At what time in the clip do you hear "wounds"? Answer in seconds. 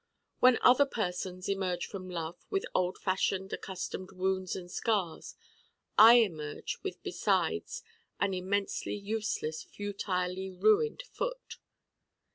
4.11-4.55